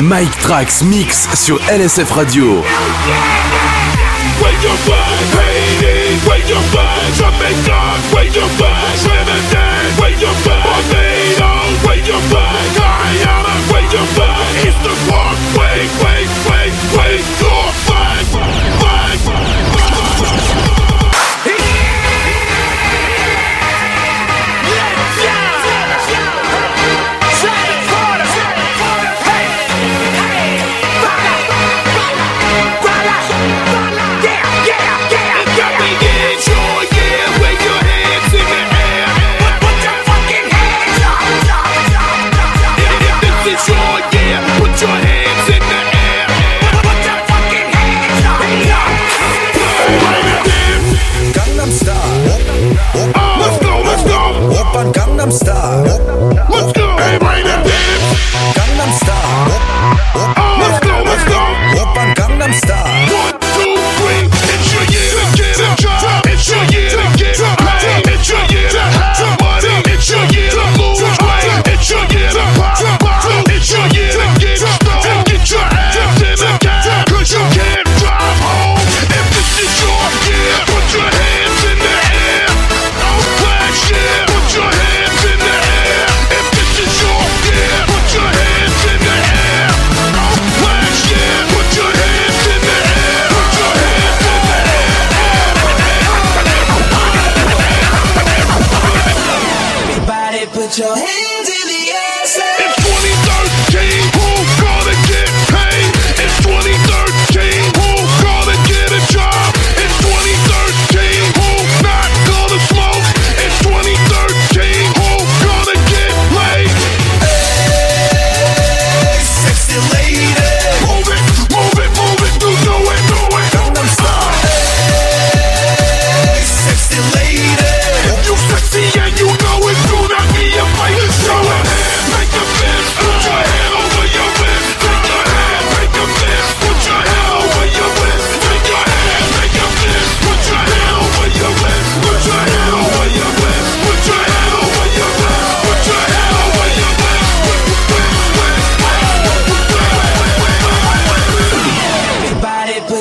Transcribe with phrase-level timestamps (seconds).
[0.00, 2.62] Mike Trax Mix sur LSF Radio.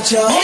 [0.09, 0.36] Watch.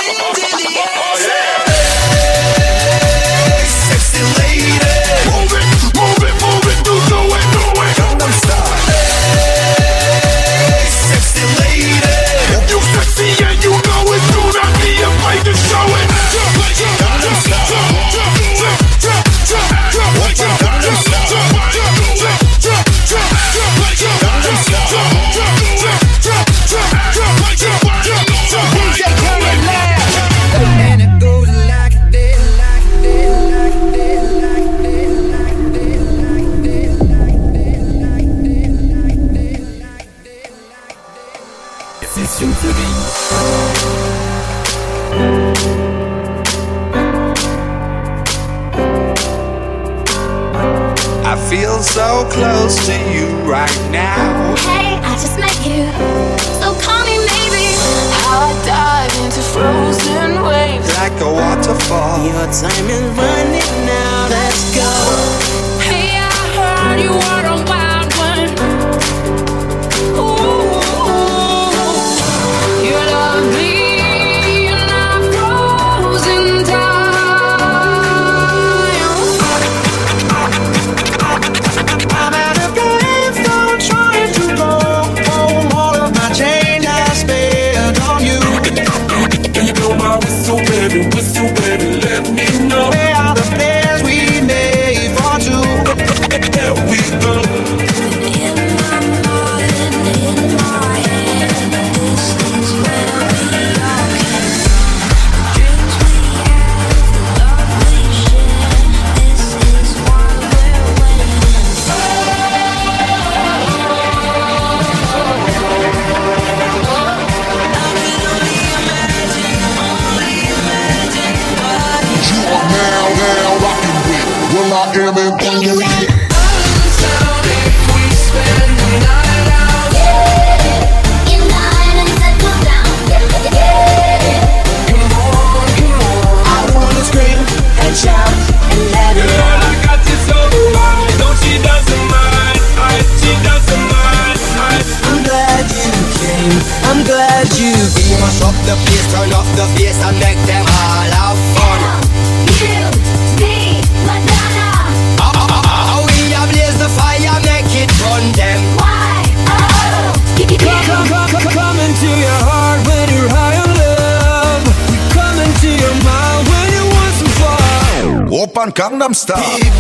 [168.74, 169.73] Gangnam Style.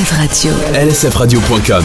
[0.00, 0.54] LSF Radio.
[0.72, 1.84] lsfradio.com.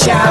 [0.00, 0.29] shout.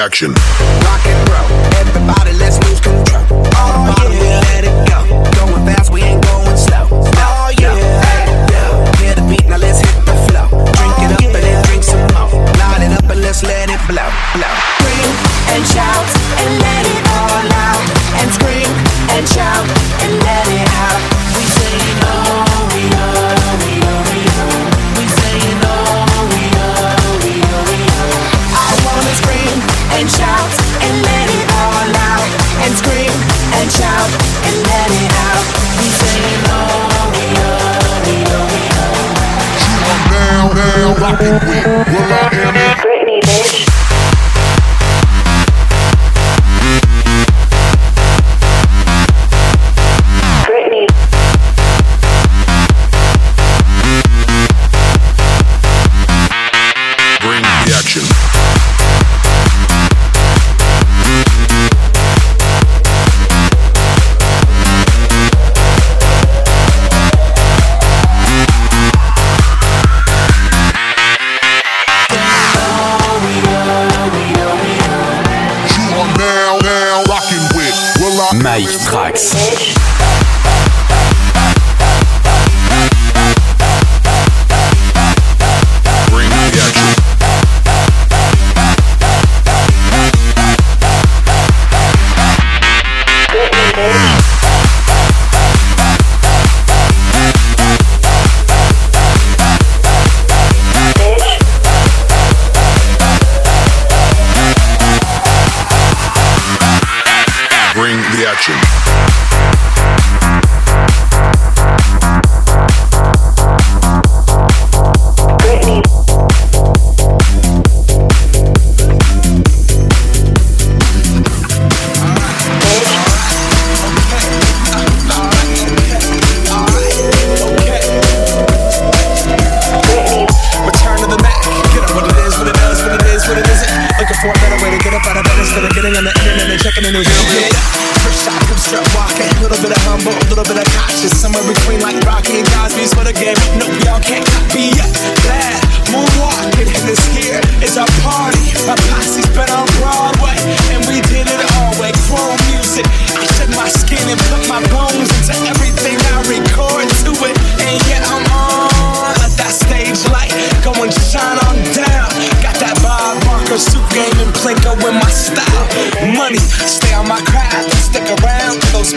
[0.00, 0.32] action.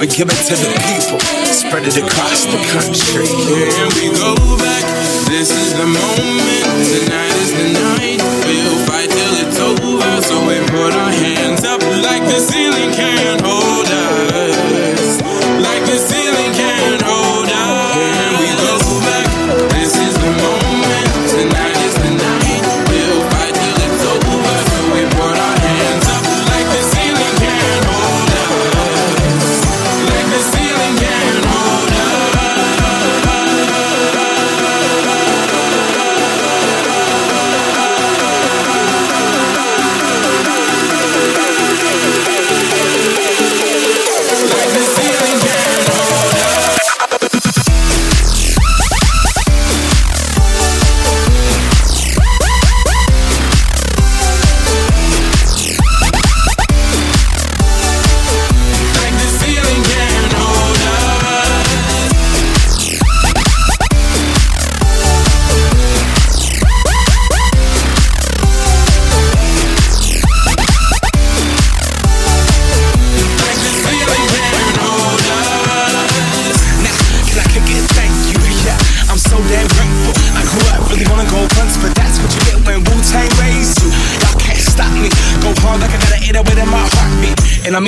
[0.00, 1.20] we give it to the people.
[1.52, 3.28] Spread it across the country.
[3.28, 4.84] Here we go back.
[5.28, 6.64] This is the moment.
[6.88, 8.18] Tonight is the night.
[8.48, 10.22] We'll fight till it's over.
[10.22, 13.09] So we put our hands up like the ceiling can.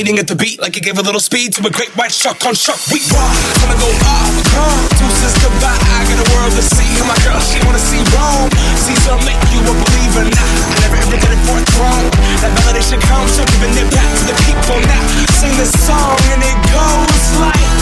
[0.02, 2.42] Meeting at the beat like it gave a little speed to a great white shark
[2.42, 2.80] on shark.
[2.90, 4.34] We rock, gonna go off.
[4.50, 5.78] Come, deuces goodbye.
[5.78, 6.90] I got a world to see.
[6.98, 8.50] And my girl, she wanna see Rome.
[8.82, 10.26] Caesar make you a believer.
[10.26, 12.08] Nah, I never ever did it for a throne.
[12.42, 14.78] That validation comes from giving it back to the people.
[14.90, 15.06] Now
[15.38, 17.81] sing this song and it goes like,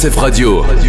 [0.00, 0.79] Sur LSF Radio.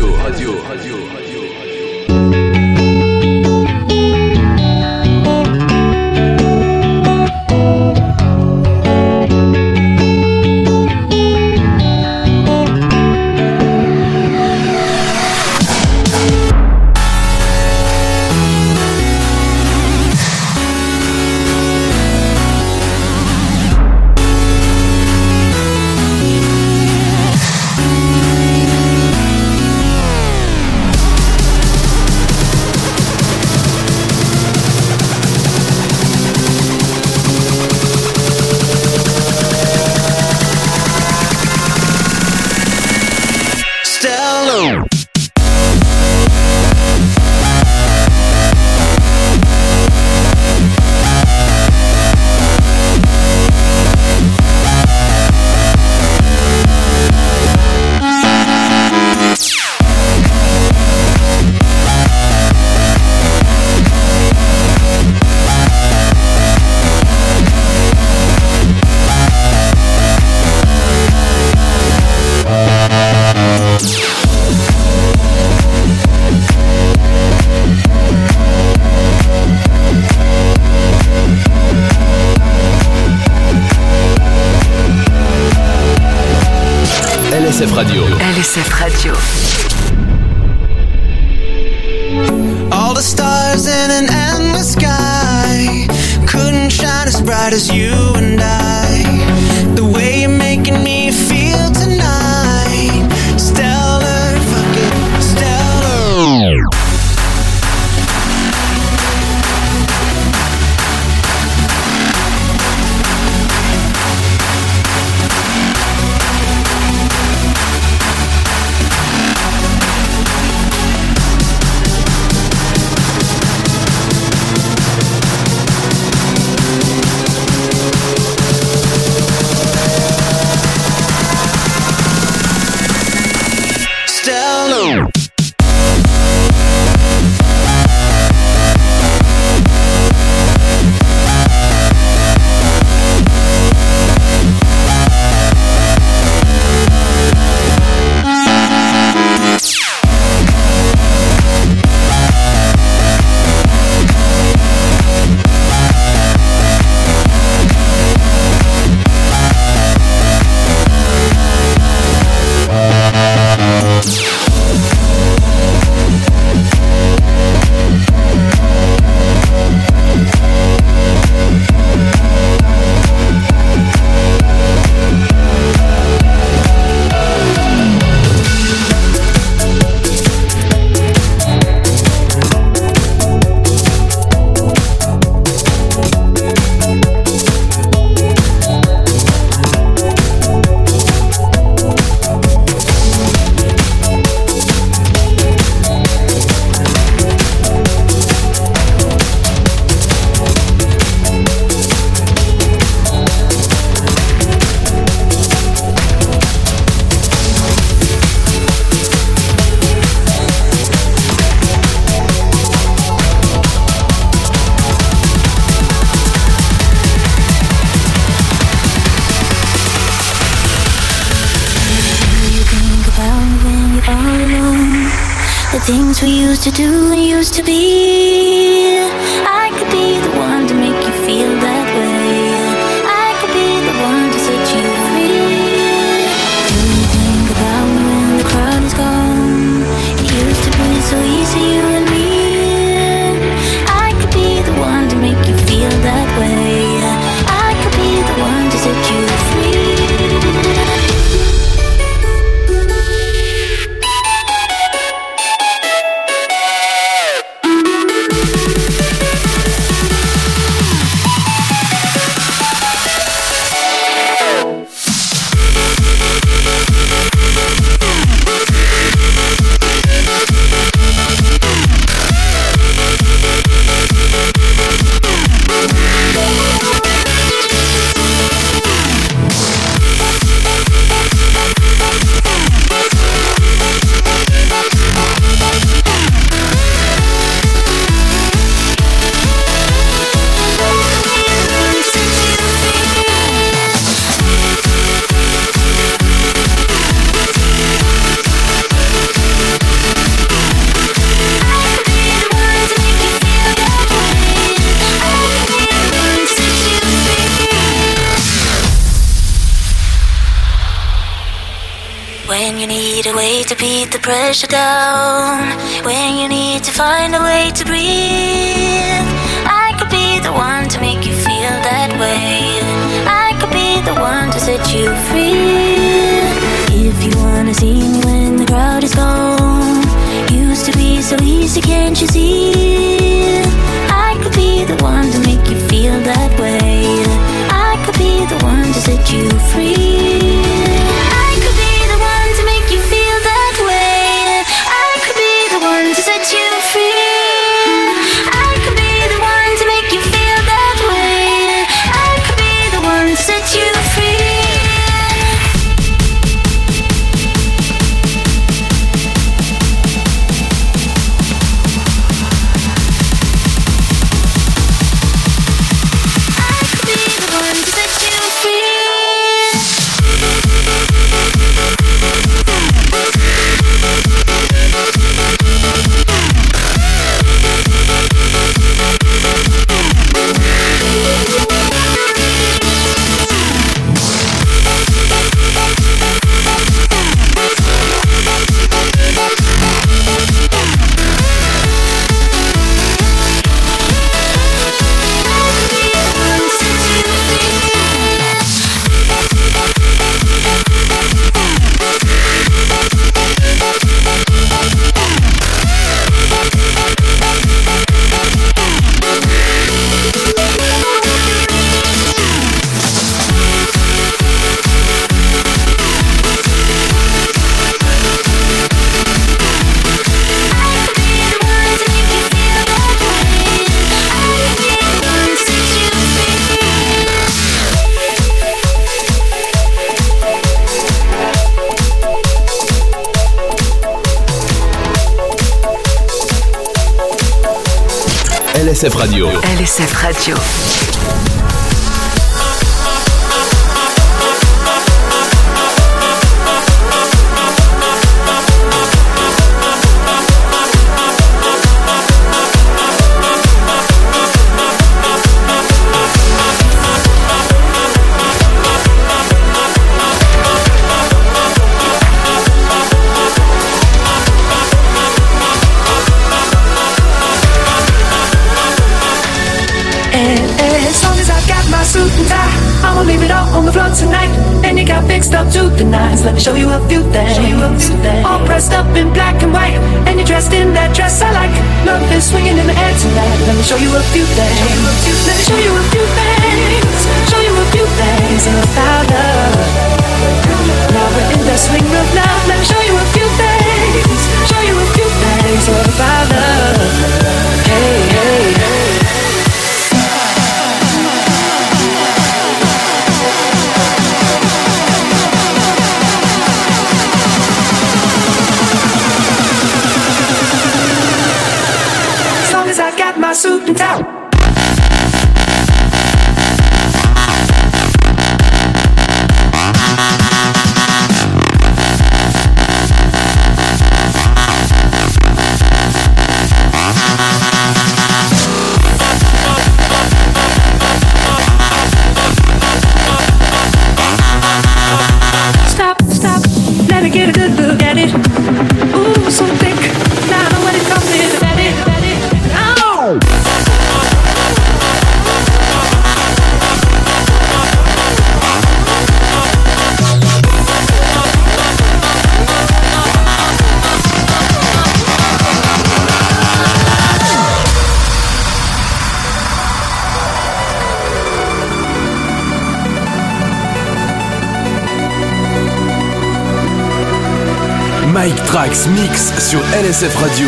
[569.62, 570.68] Sur LSF Radio.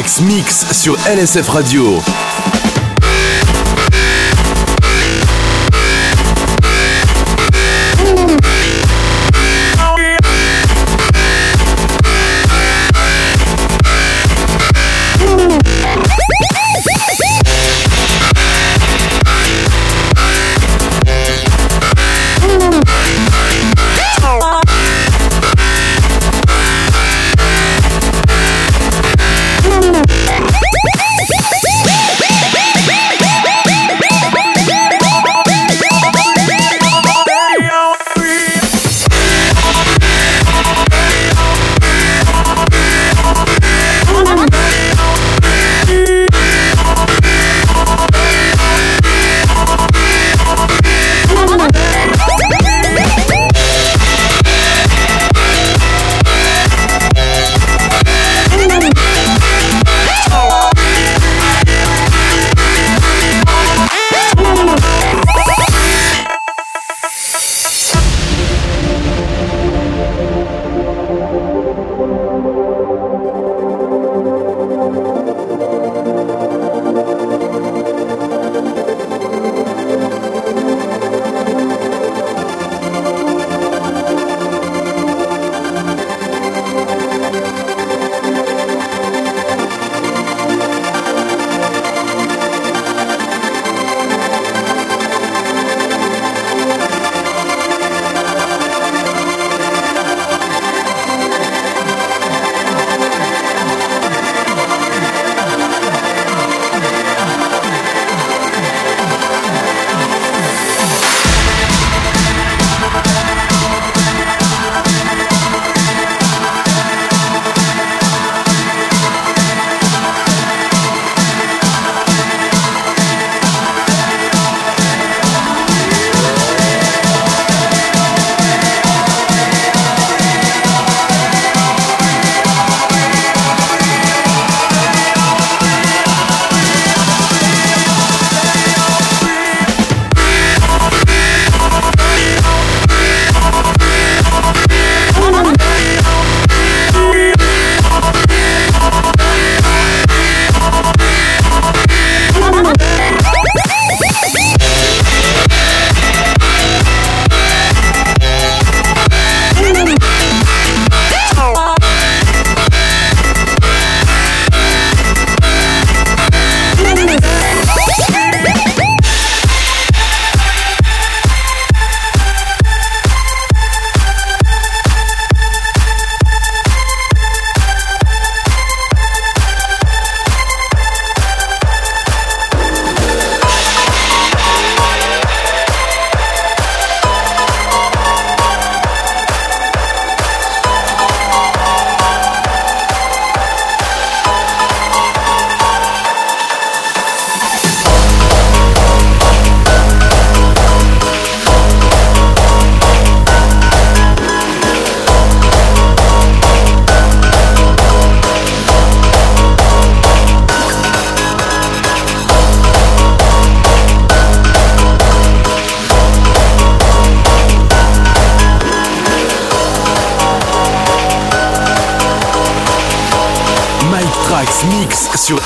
[0.00, 2.29] Trax Mix sur LSF Radio.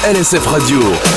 [0.04, 1.13] LSF Radio.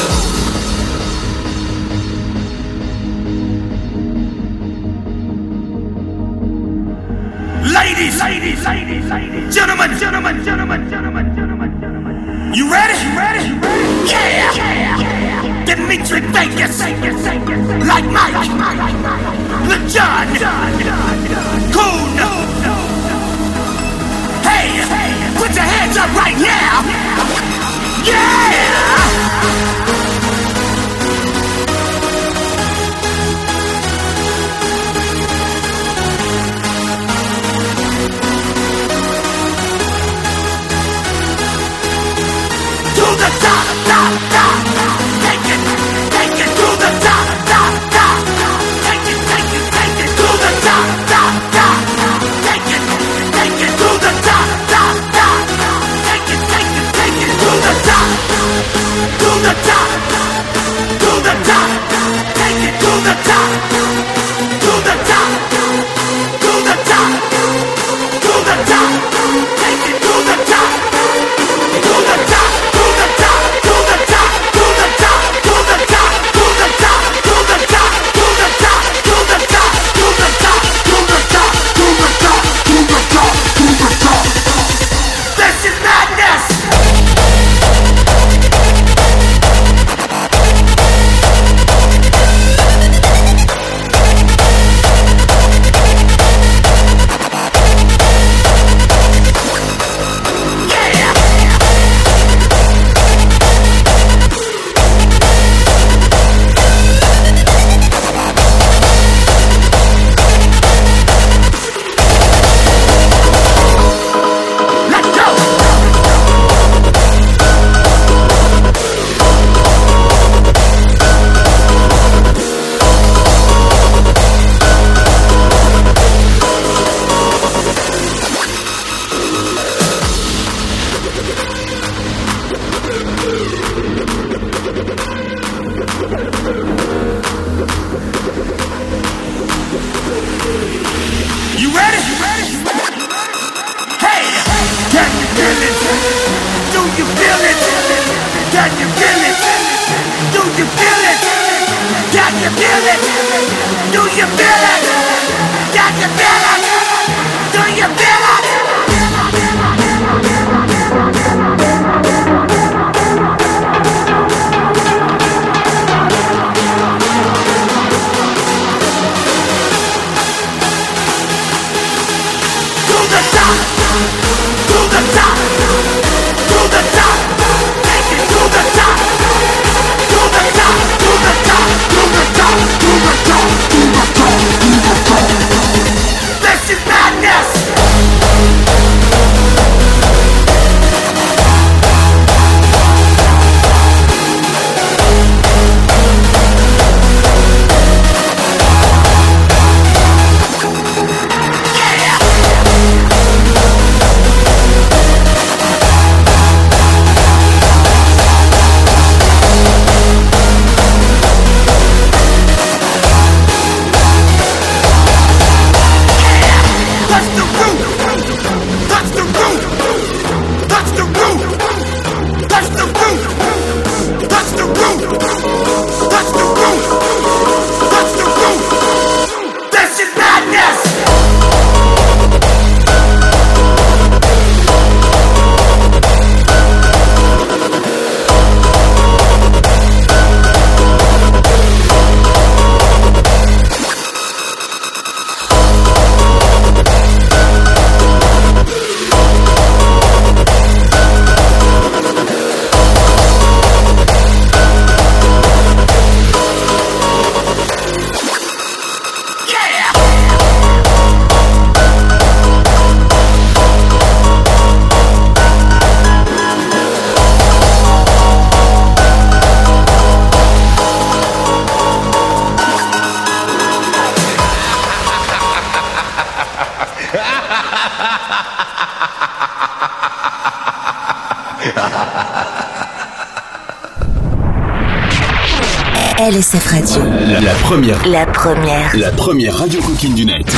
[287.80, 288.98] La première.
[288.98, 290.57] La première radio coquine du net.